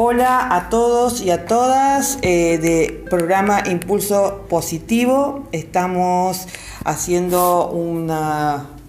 [0.00, 5.48] Hola a todos y a todas eh, de programa Impulso Positivo.
[5.50, 6.46] Estamos
[6.84, 8.06] haciendo un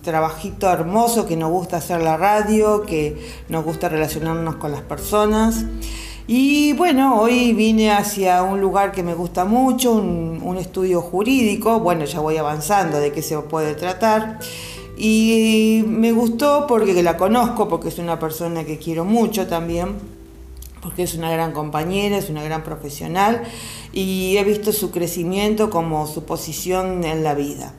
[0.03, 3.17] trabajito hermoso que nos gusta hacer la radio, que
[3.49, 5.65] nos gusta relacionarnos con las personas.
[6.27, 11.79] Y bueno, hoy vine hacia un lugar que me gusta mucho, un, un estudio jurídico.
[11.79, 14.37] Bueno, ya voy avanzando de qué se puede tratar.
[14.95, 20.18] Y me gustó porque la conozco, porque es una persona que quiero mucho también
[20.81, 23.43] porque es una gran compañera, es una gran profesional
[23.91, 27.73] y he visto su crecimiento como su posición en la vida.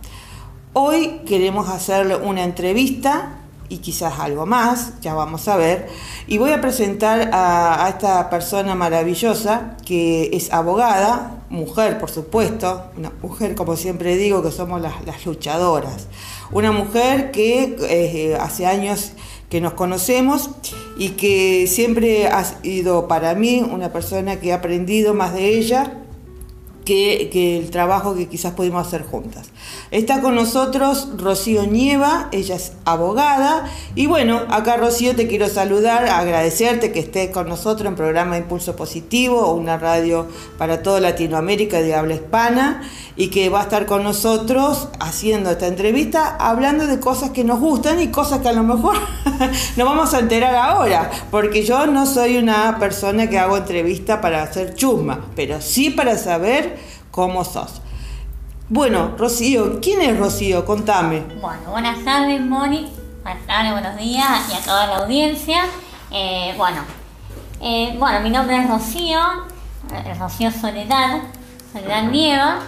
[0.73, 3.41] Hoy queremos hacerle una entrevista
[3.71, 5.89] y quizás algo más, ya vamos a ver,
[6.27, 13.13] y voy a presentar a, esta persona maravillosa que es abogada, mujer por supuesto, una
[13.23, 16.09] mujer como siempre digo que somos las, luchadoras,
[16.51, 19.13] una mujer que eh, hace años
[19.51, 20.51] que nos conocemos
[20.97, 25.99] y que siempre ha sido para mí una persona que ha aprendido más de ella
[26.91, 29.51] que, el trabajo que quizás pudimos hacer juntas.
[29.93, 33.71] Está con nosotros Rocío Nieva, ella es abogada.
[33.95, 38.75] Y bueno, acá Rocío te quiero saludar, agradecerte que estés con nosotros en programa Impulso
[38.75, 40.27] Positivo, una radio
[40.59, 42.83] para toda Latinoamérica de habla hispana,
[43.17, 47.61] y que va a estar con nosotros haciendo esta entrevista, hablando de cosas que nos
[47.61, 48.97] gustan y cosas que a lo mejor
[49.77, 54.43] nos vamos a enterar ahora, porque yo no soy una persona que hago entrevista para
[54.43, 56.79] hacer chusma, pero sí para saber
[57.11, 57.81] cómo sos.
[58.69, 60.65] Bueno, Rocío, ¿quién es Rocío?
[60.65, 61.23] Contame.
[61.41, 62.89] Bueno, buenas tardes, Moni.
[63.23, 65.65] Buenas tardes, buenos días y a toda la audiencia.
[66.11, 66.83] Eh, bueno,
[67.61, 69.21] eh, bueno, mi nombre es Rocío,
[69.93, 71.21] eh, Rocío Soledad,
[71.73, 72.61] Soledad Nieva.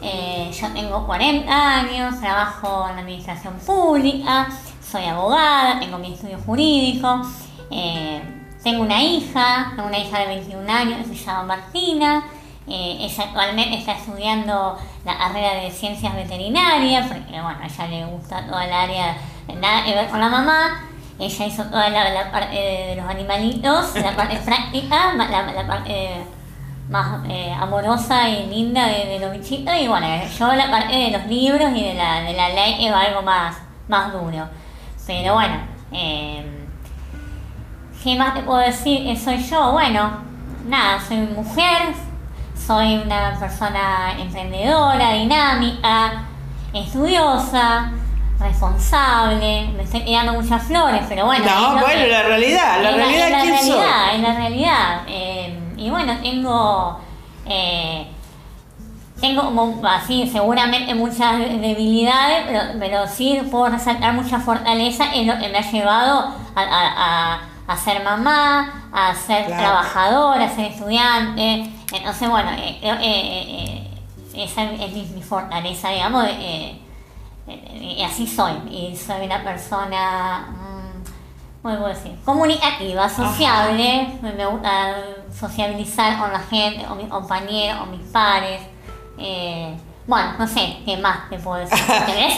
[0.00, 4.48] yo tengo 40 años, trabajo en la administración pública,
[4.92, 7.22] soy abogada, tengo mi estudio jurídico.
[8.62, 12.24] tengo una hija, tengo una hija de 21 años, se llama Martina.
[12.68, 18.04] Eh, ella actualmente está estudiando la carrera de ciencias veterinarias, porque bueno, a ella le
[18.06, 19.16] gusta toda el área,
[19.60, 20.88] nada que ver con la mamá.
[21.18, 26.26] Ella hizo toda la, parte de los animalitos, la parte práctica, la, parte
[26.90, 30.06] más eh, amorosa y linda de, los bichitos, y bueno,
[30.38, 33.56] yo la parte de los libros y de la, de la ley es algo más,
[33.88, 34.46] más duro.
[35.06, 35.54] Pero bueno,
[35.92, 36.44] eh,
[38.02, 39.16] ¿qué más te puedo decir?
[39.16, 40.10] Soy yo, bueno,
[40.66, 41.94] nada, soy mujer,
[42.56, 46.24] soy una persona emprendedora, dinámica,
[46.72, 47.92] estudiosa,
[48.38, 51.44] responsable, me estoy tirando muchas flores, pero bueno.
[51.44, 55.00] No, bueno, la realidad, la realidad, la, realidad, en la realidad.
[55.06, 57.00] Eh, y bueno, tengo,
[57.46, 58.06] eh,
[59.20, 65.38] tengo como así, seguramente muchas debilidades, pero, pero sí puedo resaltar mucha fortaleza en lo
[65.38, 67.38] que me ha llevado a,
[67.82, 71.70] ser mamá, a ser trabajadora, a ser estudiante.
[71.92, 73.90] Entonces, bueno, eh, eh, eh,
[74.34, 76.26] esa es mi, fortaleza, digamos,
[77.48, 78.52] y así soy.
[78.70, 82.12] Y soy una persona, mm, ¿cómo puedo decir?
[82.24, 84.96] Comunicativa, sociable, me gusta
[85.32, 88.60] sociabilizar con la gente, con mis compañeros, con mis pares.
[90.06, 91.78] Bueno, no sé, ¿qué más te puedo decir?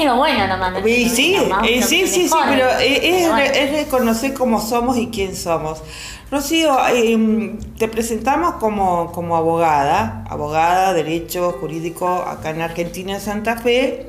[0.07, 0.73] Lo bueno nomás.
[0.83, 1.37] Sí, sí,
[1.83, 5.83] sí, sí, pero es, reconocer cómo somos y quién somos.
[6.31, 13.57] Rocío, em, te presentamos como, como abogada, abogada, derecho jurídico acá en Argentina, en Santa
[13.57, 14.09] Fe.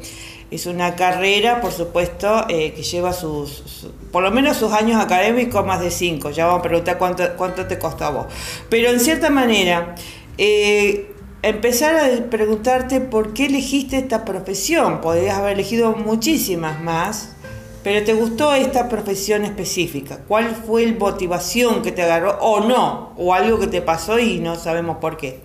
[0.52, 5.66] Es una carrera, por supuesto, eh, que lleva sus, por lo menos sus años académicos,
[5.66, 6.30] más de cinco.
[6.31, 8.26] Ya vamos a preguntar cuánto, cuánto te costó a vos.
[8.70, 9.96] Pero en cierta manera,
[10.38, 15.02] eh, empezar a preguntarte por qué elegiste esta profesión.
[15.02, 17.36] Podrías haber elegido muchísimas más,
[17.84, 20.20] pero te gustó esta profesión específica.
[20.28, 23.14] ¿Cuál fue la motivación que te agarró o no?
[23.18, 25.42] O algo que te pasó y no sabemos por qué.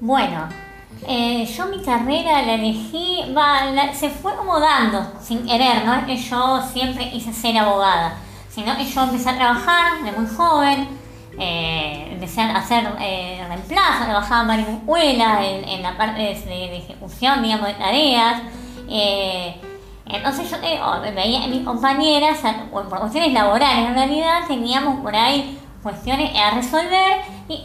[0.00, 0.48] Bueno,
[1.06, 3.20] eh, yo mi carrera la elegí,
[3.94, 8.16] se fue como dando sin querer, no es que yo siempre quise ser abogada,
[8.48, 10.88] sino que yo empecé a trabajar de muy joven,
[11.38, 17.68] eh, a hacer eh, reemplazo, trabajaba en varias escuelas, en, la parte de, ejecución, digamos,
[17.68, 18.42] de tareas.
[18.88, 19.60] Eh,
[20.06, 22.38] entonces yo oh, veía a mis compañeras,
[22.70, 27.62] por cuestiones laborales en realidad, teníamos por ahí cuestiones a resolver y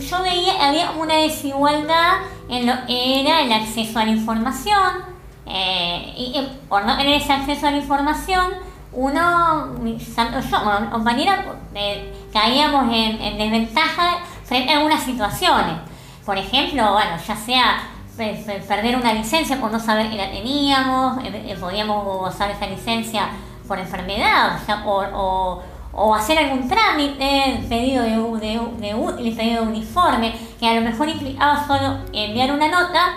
[0.00, 2.18] yo veía que había una desigualdad
[2.48, 5.12] en lo que era el acceso a la información
[5.46, 8.52] y por no tener ese acceso a la información
[8.92, 11.44] uno, yo, mi compañera,
[11.74, 15.76] eh, caíamos en, desventaja frente a algunas situaciones.
[16.24, 21.46] Por ejemplo, bueno, ya sea perder una licencia por no saber que la teníamos, eh,
[21.48, 23.28] eh, podíamos gozar esa licencia
[23.66, 25.62] por enfermedad, o,
[25.92, 30.82] o hacer algún trámite, pedido de, de, de útiles, pedido de uniforme, que a lo
[30.82, 33.14] mejor implicaba solo enviar una nota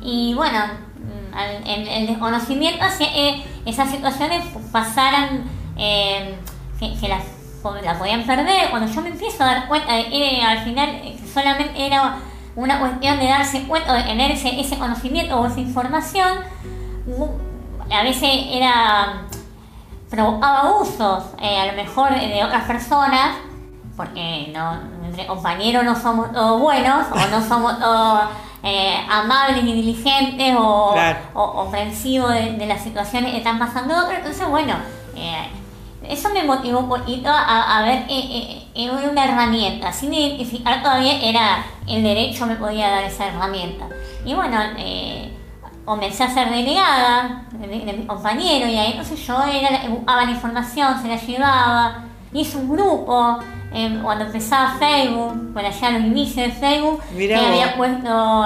[0.00, 0.58] y bueno,
[0.98, 5.44] mm, el, el desconocimiento hacia eh, esas situaciones pasaran,
[5.76, 6.36] eh,
[6.78, 7.22] que, las
[7.84, 11.16] la podían perder, cuando yo me empiezo a dar cuenta de que al final eh,
[11.32, 12.16] solamente era
[12.56, 16.38] una cuestión de darse cuenta, de tener ese, ese conocimiento o esa información,
[17.90, 19.22] a veces era
[20.12, 23.36] provocaba abusos, eh, a lo mejor de otras personas,
[23.96, 24.78] porque no,
[25.26, 28.20] compañeros no somos todos buenos, o no somos todos
[28.62, 30.94] eh, amables y diligentes, o,
[31.34, 34.14] comprensivos de, las situaciones que están pasando otros.
[34.18, 34.74] Entonces, bueno,
[35.16, 35.48] eh,
[36.08, 38.04] eso me motivó un poquito a, ver
[39.10, 39.92] una herramienta.
[39.92, 43.86] Sin identificar todavía era el derecho me podía dar esa herramienta.
[44.24, 44.58] Y bueno,
[45.84, 51.00] comencé a ser delegada de, mi compañero y ahí entonces yo era buscaba la información,
[51.00, 53.38] se la llevaba, hice un grupo
[53.74, 58.44] eh, cuando empezaba Facebook, bueno allá los inicios de Facebook, que había puesto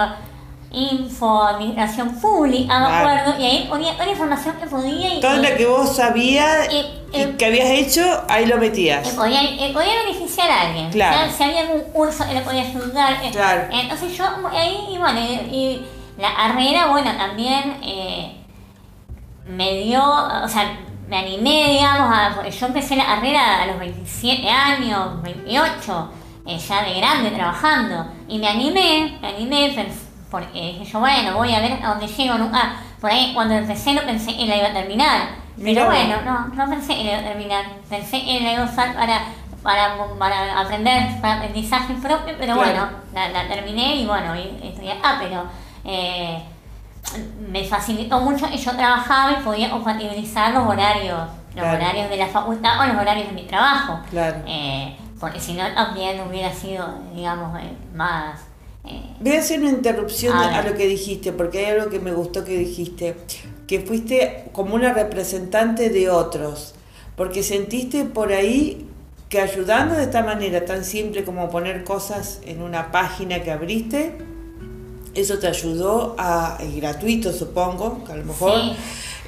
[0.71, 5.15] info, administración pública, me acuerdo, y ahí ponía toda la información que podía.
[5.15, 9.09] Y, Toda la que vos sabías y, que habías hecho, ahí lo metías.
[9.11, 9.41] podía,
[9.73, 10.91] podía beneficiar a alguien.
[10.91, 11.33] Claro.
[11.35, 13.17] si había algún curso que le podía ayudar.
[13.33, 13.69] Claro.
[13.73, 15.83] Entonces yo ahí, bueno, y
[16.19, 18.37] la carrera, bueno, también eh,
[19.49, 24.49] me dio, o sea, me animé, digamos, a, yo empecé la carrera a los 27
[24.49, 26.11] años, 28,
[26.47, 29.75] eh, ya de grande trabajando, y me animé, me animé,
[30.31, 34.03] porque yo, bueno, voy a ver a dónde llego, nunca, por ahí cuando empecé no
[34.03, 35.29] pensé que la iba a terminar,
[35.63, 38.67] pero bueno, no, no pensé que la iba a terminar, pensé que la iba a
[38.67, 39.23] usar para,
[39.63, 45.45] para, aprender, para aprendizaje propio, pero bueno, la, terminé y bueno, estoy acá, pero
[45.85, 46.43] eh,
[47.51, 52.27] me facilitó mucho y yo trabajaba y podía compatibilizar los horarios, los horarios de la
[52.27, 54.01] facultad o los horarios de mi trabajo.
[54.47, 58.41] Eh, porque si no también hubiera sido, digamos, eh, más...
[59.21, 62.45] Voy a hacer una interrupción a, lo que dijiste, porque hay algo que me gustó
[62.45, 63.17] que dijiste,
[63.67, 66.75] que fuiste como una representante de otros,
[67.17, 68.89] porque sentiste por ahí
[69.29, 74.17] que ayudando de esta manera tan simple como poner cosas en una página que abriste,
[75.17, 78.61] eso te ayudó a, es gratuito supongo, que a lo mejor,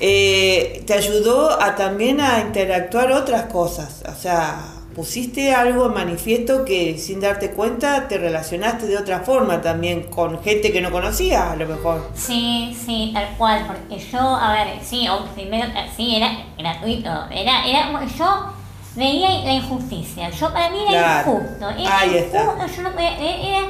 [0.01, 6.65] eh, te ayudó a también a interactuar otras cosas, o sea, pusiste algo en manifiesto
[6.65, 11.53] que sin darte cuenta te relacionaste de otra forma también con gente que no conocías
[11.53, 12.11] a lo mejor.
[12.15, 18.05] Sí, sí, tal cual, porque yo, a ver, sí, primero, sí, era gratuito, era, era,
[18.07, 18.53] yo
[18.97, 22.67] veía la injusticia, yo para mí era injusto, Ahí está.
[22.67, 23.69] yo no podía, era,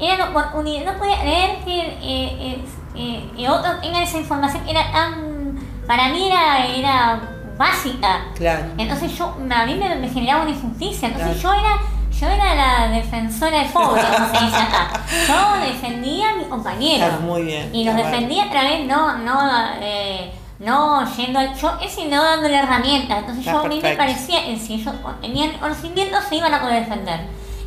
[0.00, 2.64] era oportunidad, no podía creer que eh,
[2.94, 7.20] eh, eh, otros tengan esa información, era tan, para mí era, era
[7.56, 8.26] básica.
[8.34, 8.64] Claro.
[8.78, 11.78] Entonces yo, a mí me, generaba una injusticia, entonces yo era
[12.20, 14.90] yo era la defensora del pobre, como se dice acá.
[15.26, 17.20] Yo defendía a mis compañeros.
[17.20, 17.74] muy bien.
[17.74, 19.40] Y los defendía a través, no, no,
[19.80, 23.20] eh, no yendo al yo, sino dándole herramientas.
[23.20, 26.84] Entonces yo a mí me parecía que si ellos tenían conocimiento se iban a poder
[26.84, 27.20] defender.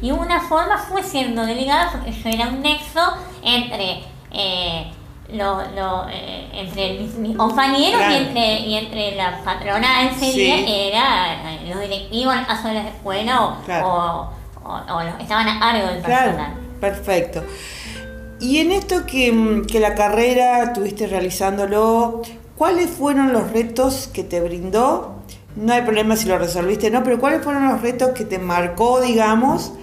[0.03, 2.99] Y una forma fue siendo delegada porque yo era un nexo
[3.41, 4.91] entre, eh,
[5.31, 10.89] lo, lo, eh, entre mis, compañeros y, entre, y entre la patrona ese día, que
[10.89, 14.29] era eh, los directivos en el caso de la escuela o,
[14.65, 16.53] o, los que estaban a cargo del personal.
[16.81, 17.41] Perfecto.
[18.41, 22.23] Y en esto que, mm, que la carrera estuviste realizándolo,
[22.57, 25.22] ¿cuáles fueron los retos que te brindó?
[25.55, 29.01] No hay problema si lo resolviste, no, pero ¿cuáles fueron los retos que te marcó,
[29.01, 29.73] digamos,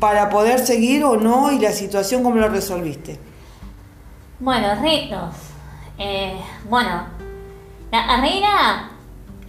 [0.00, 3.20] para poder seguir o no y la situación cómo lo resolviste?
[4.40, 5.34] Bueno, retos.
[5.98, 6.34] Eh,
[6.68, 7.04] bueno,
[7.92, 8.90] la carrera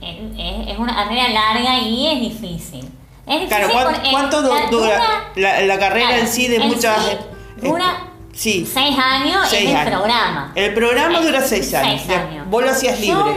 [0.01, 2.91] es, una carrera larga y es difícil.
[3.25, 3.69] Es claro,
[4.11, 7.17] ¿cuánto, dura la, carrera en sí de muchas...
[7.61, 8.65] dura Sí.
[8.65, 10.51] Seis años en el programa.
[10.55, 12.01] El programa dura seis años.
[12.05, 12.47] Seis años.
[12.49, 13.35] Vos lo hacías libre.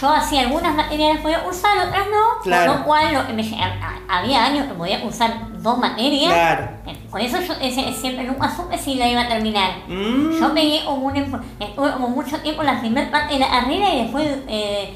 [0.00, 2.42] Yo, hacía algunas materias que podía usar, otras no.
[2.42, 2.72] Claro.
[2.72, 3.26] Con lo cual
[4.08, 6.32] había años que podía usar dos materias.
[6.32, 6.68] Claro.
[7.10, 7.54] Por eso yo
[7.92, 9.70] siempre nunca supe si la iba a terminar.
[9.86, 10.38] Mm.
[10.38, 14.02] Yo pegué como un, estuve como mucho tiempo la primera parte de la carrera y
[14.02, 14.94] después eh,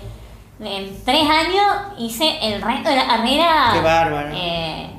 [0.60, 1.64] en tres años
[1.98, 3.70] hice el resto de la carrera.
[3.72, 4.28] Qué bárbaro.
[4.32, 4.93] Eh,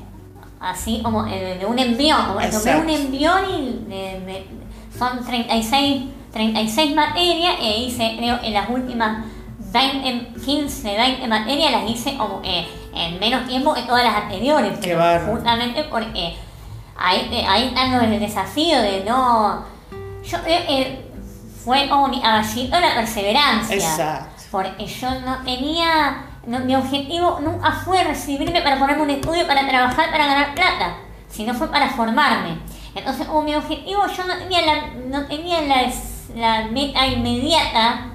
[0.70, 7.54] así como eh, de un envión, como tomé un envión y son 36, 36 materias
[7.60, 9.24] e hice, creo, en las últimas
[9.58, 14.78] 20, 15, 20 materias las hice como eh, en menos tiempo que todas las anteriores.
[14.78, 14.96] Qué
[15.26, 16.36] justamente porque
[16.96, 19.64] ahí, eh, ahí está el desafío de no...
[20.24, 20.38] Yo
[21.64, 23.76] fue como mi aballito la perseverancia.
[23.76, 24.42] Exacto.
[24.50, 29.66] Porque yo no tenía no, mi objetivo nunca fue recibirme para ponerme un estudio para
[29.66, 30.96] trabajar, para ganar plata,
[31.28, 32.58] sino fue para formarme.
[32.94, 38.08] Entonces, como mi objetivo yo no tenía la, no tenía la, meta inmediata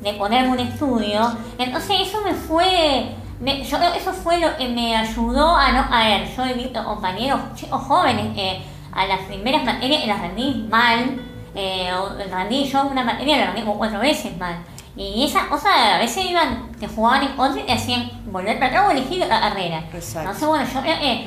[0.00, 4.96] de ponerme un estudio, entonces eso me fue me, yo eso fue lo que me
[4.96, 6.26] ayudó a no caer.
[6.34, 8.62] Yo he visto compañeros, chicos jóvenes, eh,
[8.92, 11.20] a las primeras materias las rendí mal,
[11.54, 11.90] eh,
[12.30, 14.56] rendí yo una materia la rendí como cuatro veces mal.
[14.96, 18.68] Y esas cosas a veces iban, te jugaban en contra y te hacían volver para
[18.68, 19.84] atrás o elegir la carrera.
[19.92, 21.26] Entonces, bueno, yo eh,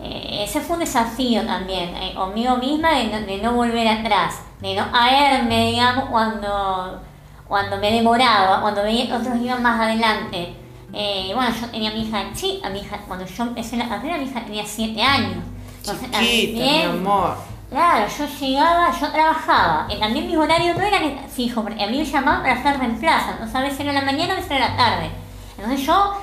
[0.00, 4.92] eh, ese fue un desafío también, eh, conmigo misma, de no, volver atrás, de no
[4.92, 7.00] caerme, digamos, cuando,
[7.48, 10.54] cuando me demoraba, cuando veía que otros iban más adelante.
[10.92, 14.18] Eh, bueno, yo tenía a mi hija chica, mi hija, cuando yo empecé la carrera,
[14.18, 15.44] mi hija tenía 7 años.
[15.78, 17.36] Entonces, Chiquita, mi amor.
[17.70, 22.02] Claro, yo llegaba, yo trabajaba, y también mis horarios no eran fijos, porque a mí
[22.12, 25.10] para hacer reemplazo, entonces a veces era la mañana, a veces era la tarde.
[25.58, 26.14] Entonces yo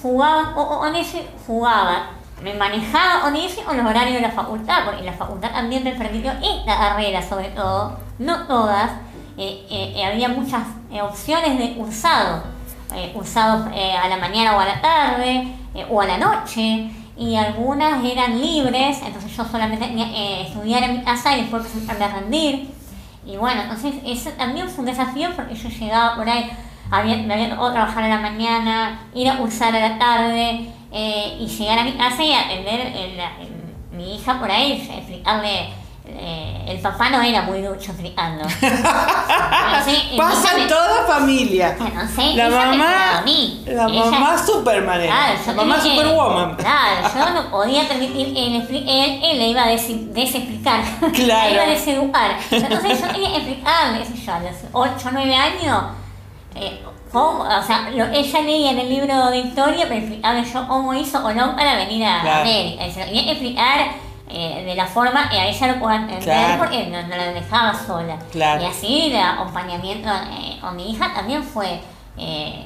[0.00, 5.02] jugaba con ese, jugaba, me manejaba con ese con los horarios de la facultad, porque
[5.02, 8.92] la facultad también me permitió esta carrera sobre todo, no todas,
[9.36, 10.62] eh, eh, había muchas
[11.02, 12.42] opciones de cursado.
[12.94, 16.90] Eh, usados eh, a la mañana o a la tarde eh, o a la noche
[17.16, 21.62] y algunas eran libres, entonces yo solamente tenía que estudiar en mi casa y después
[21.62, 22.70] presentarme a rendir.
[23.24, 26.50] Y bueno, entonces eso también fue un desafío porque yo llegaba por ahí,
[26.90, 31.46] había, me había tocado trabajar a la mañana, ir a cursar a la tarde y
[31.46, 35.81] llegar a mi casa y atender a mi hija por ahí, explicarle
[36.14, 38.44] eh, el papá no era muy ducho explicando.
[40.16, 41.76] Pasa en toda familia.
[42.34, 43.24] la mamá,
[43.66, 45.00] la mamá Superman.
[45.06, 46.56] la mamá Superwoman.
[46.56, 50.82] Claro, yo no podía permitir él, él, él le iba a desexplicar.
[51.12, 51.48] Claro.
[51.48, 52.36] le iba a deseducar.
[52.50, 55.82] Entonces yo tenía que explicarle, yo, a los 8 o 9 años.
[56.54, 60.68] Eh, cómo, o sea, lo, ella leía en el libro de historia, pero explicaba yo
[60.68, 62.86] cómo hizo Colón para venir a América.
[62.86, 66.86] Y se tenía que explicar eh, de la forma a ella lo puedo entender porque
[66.86, 68.16] no, la dejaba sola.
[68.32, 71.82] Y así el acompañamiento eh, con mi hija también fue,
[72.16, 72.64] eh,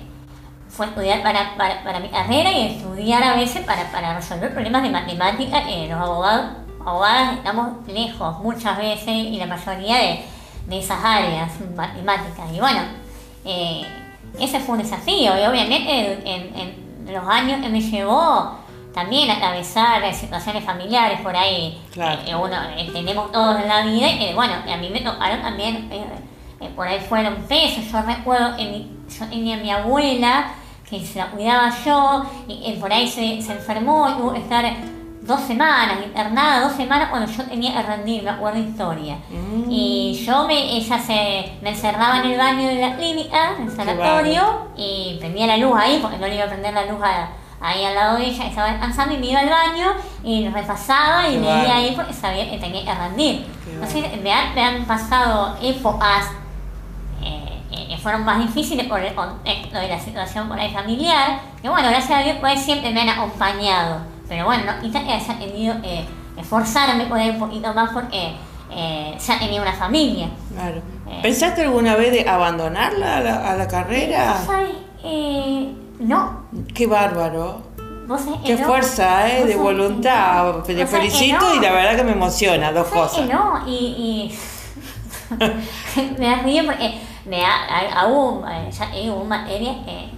[0.69, 4.91] fue estudiar para, para, mi carrera y estudiar a veces para, para resolver problemas de
[4.91, 5.65] matemática.
[5.89, 6.47] los abogados,
[6.85, 10.25] abogadas estamos lejos muchas veces y la mayoría de,
[10.69, 12.47] de esas áreas matemáticas.
[12.55, 12.83] Y bueno,
[14.39, 18.66] ese fue un desafío y obviamente en, en los años que me llevó
[18.97, 21.79] también atravesar situaciones familiares por ahí.
[21.93, 22.19] Claro.
[22.27, 25.87] Eh, uno, eh, tenemos todos en la vida y bueno, a mí me tocaron también,
[25.93, 27.85] eh, por ahí fueron pesos.
[27.93, 30.47] Yo recuerdo que yo tenía a mi abuela
[30.89, 34.65] que se la cuidaba yo y, por ahí se, se, enfermó y tuvo que estar
[35.21, 39.19] dos semanas internada, dos semanas cuando yo tenía que rendir, me acuerdo historia.
[39.29, 39.71] Mm.
[39.71, 43.77] Y yo me, ella se me encerraba en el baño de la clínica, en el
[43.77, 47.29] sanatorio, y prendía la luz ahí porque no le iba a prender la luz a
[47.61, 51.39] ahí al lado de ella, estaba descansando y me iba al baño y repasaba y
[51.39, 53.47] leía ahí porque sabía que tenía que rendir.
[53.69, 56.31] Entonces me han, me han, pasado épocas
[57.23, 61.41] eh, eh, que fueron más difíciles por el contexto de la situación por ahí familiar,
[61.61, 65.39] que bueno, gracias a Dios pues siempre me han acompañado, pero bueno, no quizás haya
[65.39, 66.05] tenido que
[66.37, 68.35] esforzarme por ahí un poquito más porque
[68.71, 70.29] eh, ya tenía una familia.
[70.53, 70.83] Claro.
[71.09, 74.37] Eh, ¿Pensaste alguna vez de abandonarla a la, a la carrera?
[75.05, 76.47] Eh, no.
[76.75, 77.63] Qué bárbaro.
[78.45, 79.45] Qué fuerza, ¿eh?
[79.47, 80.63] De voluntad.
[80.65, 83.29] Te felicito y la verdad que me emociona, dos cosas.
[83.29, 84.33] no, y,
[86.19, 90.11] me río porque me aún, ya tengo un materia que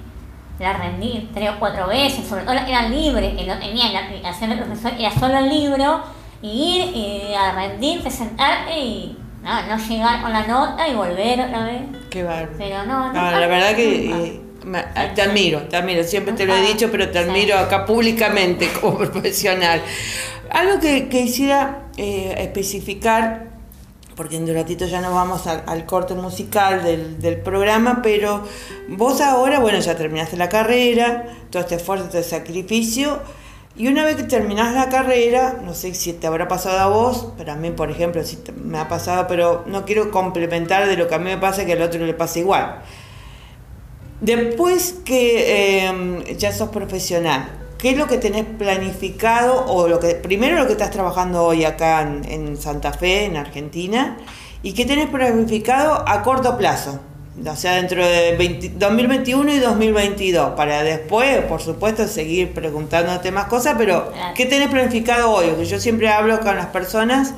[0.59, 4.51] la rendí tres o cuatro veces, sobre todo eran libres, que no tenían la aplicación
[4.51, 6.03] del profesor, era solo el libro,
[6.43, 11.41] y ir y a rendir, presentarte y no, no llegar con la nota y volver
[11.41, 11.83] otra vez.
[12.11, 12.53] Qué bárbaro.
[12.59, 14.43] Pero no, no, la verdad que
[15.15, 18.99] te admiro, te admiro, siempre te lo he dicho, pero te admiro acá públicamente como
[18.99, 19.83] profesional.
[20.51, 23.49] Algo que, quisiera eh, especificar,
[24.17, 28.45] porque en un ratito ya nos vamos al, corte musical del, programa, pero
[28.89, 33.21] vos ahora, bueno, ya terminaste la carrera, todo este esfuerzo, todo este sacrificio,
[33.77, 37.29] y una vez que terminás la carrera, no sé si te habrá pasado a vos,
[37.39, 41.07] pero a mí, por ejemplo, si me ha pasado, pero no quiero complementar de lo
[41.07, 42.83] que a mí me pasa que al otro le pasa igual
[44.21, 47.49] Después que em, ya sos profesional,
[47.79, 51.65] ¿qué es lo que tenés planificado o lo que primero lo que estás trabajando hoy
[51.65, 54.17] acá en, Santa Fe, en Argentina,
[54.63, 56.99] y qué tenés planificado a corto plazo?
[57.47, 63.77] O sea, dentro de 2021 y 2022, para después, por supuesto, seguir preguntándote más cosas,
[63.79, 65.47] pero ¿qué tenés planificado hoy?
[65.51, 67.35] Porque yo siempre hablo con las personas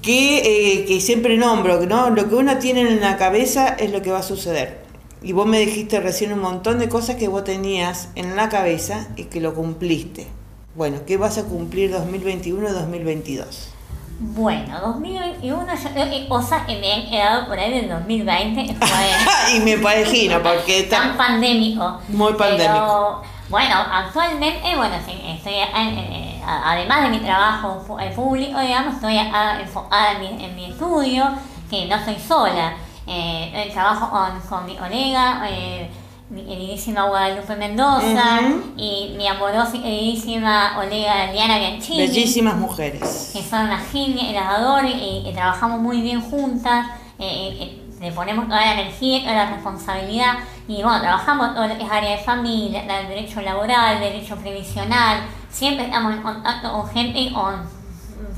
[0.00, 2.08] que, eh, que siempre nombro, ¿no?
[2.08, 4.87] Lo que uno tiene en la cabeza es lo que va a suceder
[5.22, 9.08] y vos me dijiste recién un montón de cosas que vos tenías en la cabeza
[9.16, 10.26] y que lo cumpliste.
[10.74, 13.74] Bueno, ¿qué vas a cumplir 2021 y 2022?
[14.20, 19.56] Bueno, 2021, yo creo que cosas que me han quedado por ahí del 2020 fue...
[19.56, 21.02] y me imagino, porque está...
[21.02, 22.00] Tan pandémico.
[22.08, 23.22] Muy pandémico.
[23.48, 27.84] bueno, actualmente, bueno, estoy, eh, además de mi trabajo
[28.14, 31.24] público, digamos, estoy enfocada en mi, en mi estudio,
[31.70, 32.76] que no soy sola.
[33.08, 35.88] Eh, trabajo con, con mi colega, eh,
[36.30, 38.40] mi queridísima Guadalupe Mendoza
[38.76, 42.06] y mi amorosa y queridísima colega Diana Bianchini.
[42.06, 43.30] Bellísimas mujeres.
[43.32, 46.86] Que son las genias y las y, trabajamos muy bien juntas.
[47.18, 50.34] Eh, eh, le ponemos toda la energía, toda la responsabilidad
[50.68, 54.36] y bueno, trabajamos todo lo que es área de familia, el derecho laboral, el derecho
[54.36, 57.68] previsional, siempre estamos en contacto con gente y con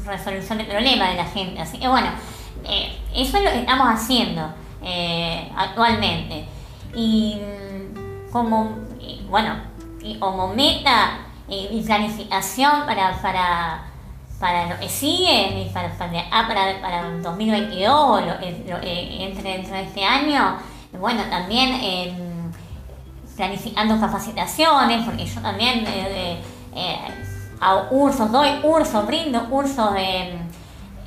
[0.06, 1.60] resolución de problemas de la gente.
[1.60, 2.08] Así que bueno,
[2.64, 4.42] eh, eso es lo que estamos haciendo
[5.56, 6.46] actualmente.
[6.94, 7.38] Y
[8.32, 8.76] como,
[9.28, 9.54] bueno,
[10.02, 13.84] y como meta y planificación para, para,
[14.38, 19.82] para lo que sigue, para, para, ah, para, para 2022 o lo, entre dentro de
[19.82, 20.56] este año,
[20.98, 22.12] bueno, también eh,
[23.36, 26.40] planificando capacitaciones, porque yo también eh,
[26.74, 26.98] eh,
[27.88, 30.38] cursos, doy cursos, brindo cursos de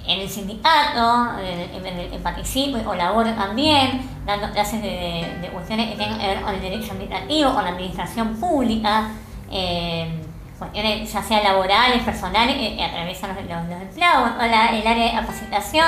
[0.06, 6.20] en el sindicato, en, el, participo o laboro también, dando clases de, cuestiones que tengan
[6.20, 9.10] que ver con el derecho administrativo, con la administración pública,
[9.50, 10.22] eh,
[10.60, 15.88] cuestiones ya sea laborales, personales, que, que atraviesan los, empleados, o el área de capacitación.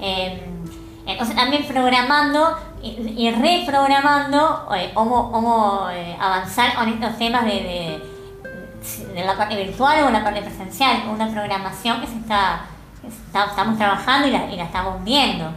[0.00, 0.42] Eh,
[1.06, 8.00] entonces también programando y, reprogramando eh, cómo, eh, avanzar con estos temas de,
[9.14, 12.66] de la parte virtual o la parte presencial, una programación que se está
[13.06, 15.50] estamos trabajando y la, y la estamos viendo.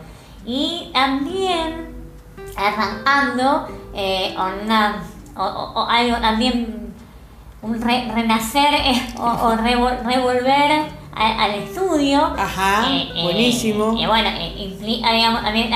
[0.45, 1.89] Y también
[2.57, 5.03] arrancando eh, una,
[5.35, 6.93] o, algo también,
[7.61, 12.33] un renacer eh, o, revolver al estudio.
[12.37, 13.93] Ajá, eh, eh, buenísimo.
[13.97, 15.69] Y bueno, implica, digamos, también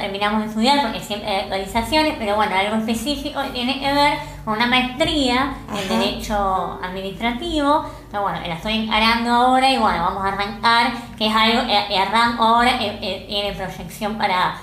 [0.00, 4.18] terminamos de estudiar porque siempre hay actualizaciones, pero bueno, algo específico que tiene que ver
[4.44, 10.24] con una maestría en Derecho Administrativo, pero bueno, la estoy encarando ahora y bueno, vamos
[10.24, 14.58] a arrancar, que es algo que arranco ahora, tiene proyección para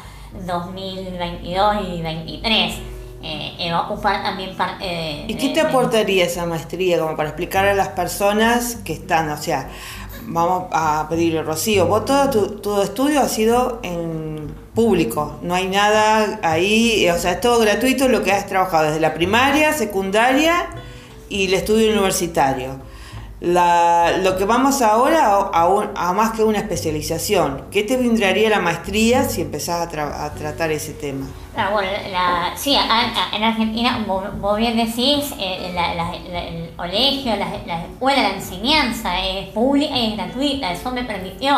[0.46, 2.93] 2022 y 2023.
[3.26, 5.26] Eh, va a ocupar también parte de...
[5.30, 9.38] ¿Y qué te aportaría esa maestría como para explicar a las personas que están, o
[9.38, 9.70] sea,
[10.26, 16.40] vamos a pedirle, Rocío, vos todo tu, estudio ha sido en público, no hay nada
[16.44, 20.68] ahí, o sea, es todo gratuito lo que has trabajado desde la primaria, secundaria
[21.30, 22.93] y el estudio universitario.
[23.44, 29.26] La, lo que vamos ahora a, más que una especialización, ¿qué te vendría la maestría
[29.26, 31.28] si empezás a, a tratar ese tema?
[31.54, 38.36] Ah, bueno, la, sí, en Argentina, vos, bien decís, eh, el colegio, la, escuela, la
[38.36, 41.54] enseñanza es pública y es gratuita, eso me permitió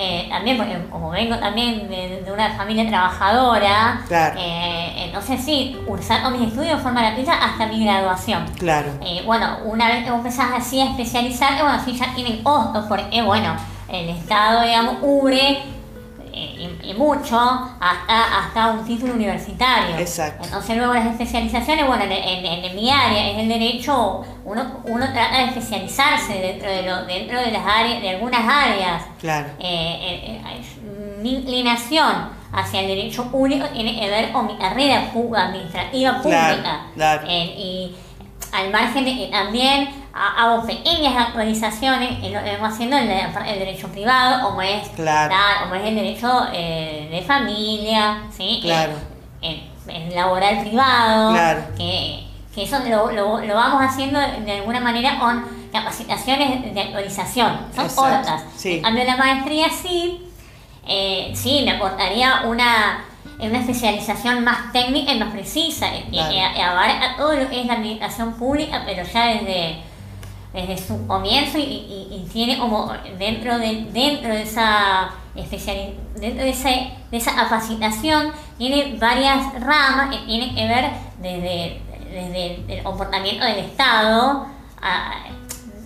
[0.00, 4.00] eh, también, porque como vengo también de, una familia trabajadora,
[4.36, 8.46] eh, entonces sí, cursar mis estudios de forma gratuita hasta mi graduación.
[8.56, 8.92] Claro.
[9.00, 12.84] Eh, bueno, una vez que vos empezás así a especializarte, bueno, sí ya tienen costos,
[12.88, 13.56] porque bueno,
[13.88, 15.64] el Estado, digamos, cubre
[16.32, 19.96] y, mucho hasta, hasta un título universitario.
[19.98, 20.44] Exacto.
[20.44, 25.38] Entonces luego las especializaciones, bueno, en, en, mi área es el derecho, uno, uno trata
[25.38, 29.04] de especializarse dentro de, lo, dentro de las áreas, de algunas áreas.
[29.20, 29.48] Claro.
[29.58, 35.10] Eh, eh, eh mi inclinación hacia el derecho público tiene que ver con mi carrera
[35.36, 36.86] administrativa pública.
[36.94, 37.96] Claro, eh, y
[38.52, 43.58] al margen de que también hago pequeñas actualizaciones en lo que vengo haciendo el, el
[43.58, 48.60] derecho privado, como es, como es el derecho eh, de familia, ¿sí?
[48.62, 48.92] Claro.
[49.40, 49.62] El,
[50.14, 51.62] laboral privado, claro.
[51.74, 57.58] que, que eso lo, lo, lo, vamos haciendo de alguna manera con capacitaciones de actualización,
[57.74, 58.42] son cortas.
[58.54, 58.76] Sí.
[58.76, 60.28] En cambio la maestría sí,
[60.86, 63.04] eh, sí, me aportaría una
[63.38, 67.74] es una especialización más técnica y más precisa, y, abarca todo lo que es la
[67.74, 69.76] administración pública, pero ya desde,
[70.52, 77.16] desde su comienzo y, tiene como dentro de, dentro de esa dentro de, ese, de
[77.16, 81.80] esa capacitación, tiene varias ramas que tienen que ver desde,
[82.10, 84.46] desde el comportamiento del Estado,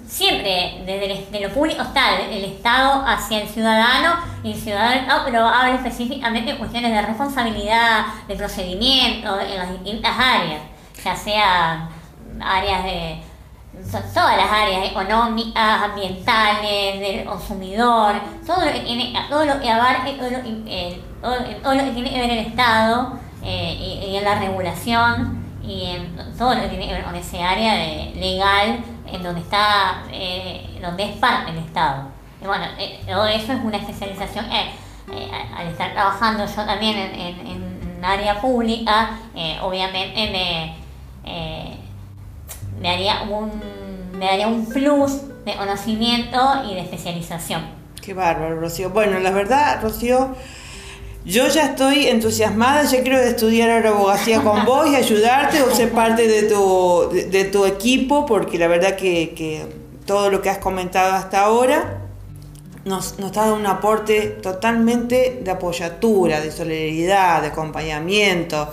[0.07, 5.75] siempre desde, lo público está el, Estado hacia el ciudadano y el ciudadano, pero habla
[5.75, 10.63] específicamente de cuestiones de responsabilidad, de procedimiento en las distintas áreas,
[11.03, 11.89] ya sea
[12.41, 13.23] áreas de
[14.15, 18.15] todas las áreas económicas, ambientales, del consumidor,
[18.47, 22.11] todo lo que tiene, todo lo que abarque, todo lo, eh, todo, lo que tiene
[22.11, 27.75] que ver el Estado eh, y, en la regulación y en todo en ese área
[27.75, 32.09] de legal en donde está eh, donde es parte del Estado.
[32.43, 32.67] Y bueno,
[33.07, 34.47] todo eso es una especialización.
[34.47, 39.11] al estar trabajando yo también en, en, en área pública,
[39.63, 40.83] obviamente me,
[42.83, 43.51] me haría un
[44.19, 46.39] me daría un plus de conocimiento
[46.71, 47.63] y de especialización.
[48.01, 48.91] Qué bárbaro, Rocío.
[48.91, 50.35] Bueno, la verdad, Rocío,
[51.25, 56.29] yo ya estoy entusiasmada, ya quiero estudiar abogacía con vos y ayudarte o ser parte
[56.29, 59.67] de tu, de, tu equipo, porque la verdad que, que,
[60.05, 62.03] todo lo que has comentado hasta ahora
[62.85, 68.69] nos, nos ha dado un aporte totalmente de apoyatura, de solidaridad, de acompañamiento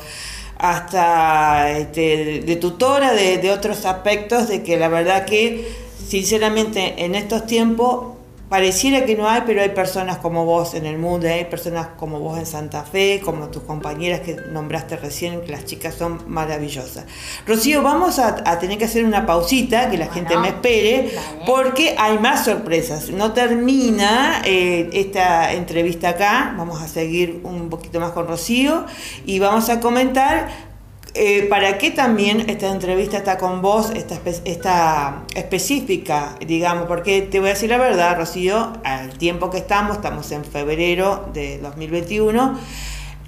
[0.59, 5.67] hasta este, de tutora de, de, otros aspectos, de que la verdad que
[6.07, 8.18] sinceramente en estos tiempos
[8.49, 12.19] pareciera que no hay, pero hay personas como vos en el mundo, hay personas como
[12.19, 17.05] vos en Santa Fe, como tus compañeras que nombraste recién, que las chicas son maravillosas.
[17.45, 21.11] Rocío, vamos a, tener que hacer una pausita, que la gente me espere,
[21.45, 23.11] porque hay más sorpresas.
[23.11, 28.85] No termina eh, esta entrevista acá, vamos a seguir un poquito más con Rocío
[29.25, 30.68] y vamos a comentar
[31.21, 36.87] eh, ¿Para qué también esta entrevista está con vos, esta, esta específica, digamos?
[36.87, 41.29] Porque te voy a decir la verdad, Rocío, al tiempo que estamos, estamos en febrero
[41.33, 42.57] de 2021,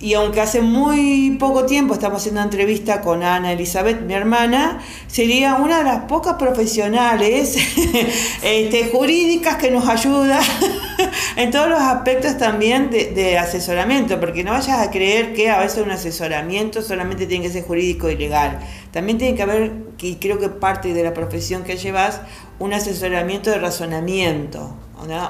[0.01, 4.79] y aunque hace muy poco tiempo estamos haciendo una entrevista con Ana Elizabeth, mi hermana,
[5.07, 7.55] sería una de las pocas profesionales
[8.41, 10.39] este, jurídicas que nos ayuda
[11.35, 15.83] en todos los aspectos también de, asesoramiento, porque no vayas a creer que a veces
[15.83, 18.59] un asesoramiento solamente tiene que ser jurídico y legal.
[18.91, 22.21] También tiene que haber, y creo que parte de la profesión que llevas,
[22.57, 24.75] un asesoramiento de razonamiento,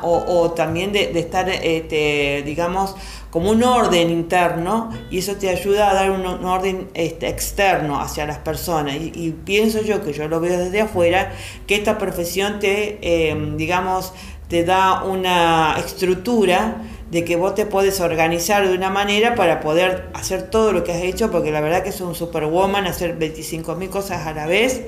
[0.04, 2.96] o, también de, estar, este, digamos,
[3.32, 8.26] como un orden interno y eso te ayuda a dar un, orden este, externo hacia
[8.26, 8.96] las personas.
[8.96, 11.32] Y, pienso yo, que yo lo veo desde afuera,
[11.66, 14.14] que esta profesión te, em, digamos,
[14.50, 20.10] te da una estructura de que vos te puedes organizar de una manera para poder
[20.14, 23.90] hacer todo lo que has hecho, porque la verdad que es un superwoman, hacer 25.000
[23.90, 24.84] cosas a la vez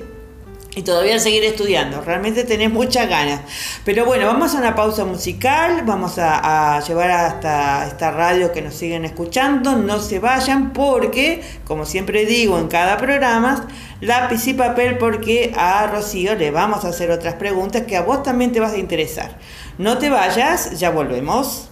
[0.76, 2.00] y todavía seguir estudiando.
[2.00, 3.40] Realmente tenés muchas ganas.
[3.84, 8.74] Pero bueno, vamos a una pausa musical, vamos a, llevar hasta esta radio que nos
[8.74, 9.76] siguen escuchando.
[9.76, 13.68] No se vayan porque, como siempre digo en cada programa,
[14.00, 18.22] lápiz y papel porque a Rocío le vamos a hacer otras preguntas que a vos
[18.22, 19.38] también te vas a interesar.
[19.78, 21.70] No te vayas, ya volvemos.